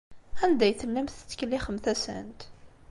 [0.43, 2.39] Anda ay tellamt tettkellixemt-asent?